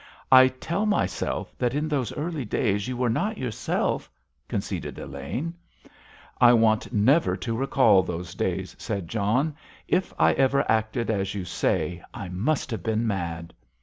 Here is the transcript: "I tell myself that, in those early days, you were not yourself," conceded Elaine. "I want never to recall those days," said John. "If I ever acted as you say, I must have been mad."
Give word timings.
"I 0.31 0.47
tell 0.47 0.87
myself 0.87 1.55
that, 1.59 1.75
in 1.75 1.87
those 1.87 2.11
early 2.13 2.43
days, 2.43 2.87
you 2.87 2.97
were 2.97 3.07
not 3.07 3.37
yourself," 3.37 4.09
conceded 4.47 4.97
Elaine. 4.97 5.53
"I 6.39 6.53
want 6.53 6.91
never 6.91 7.37
to 7.37 7.55
recall 7.55 8.01
those 8.01 8.33
days," 8.33 8.75
said 8.79 9.07
John. 9.07 9.55
"If 9.87 10.11
I 10.17 10.33
ever 10.33 10.65
acted 10.67 11.11
as 11.11 11.35
you 11.35 11.45
say, 11.45 12.03
I 12.15 12.29
must 12.29 12.71
have 12.71 12.81
been 12.81 13.05
mad." 13.05 13.53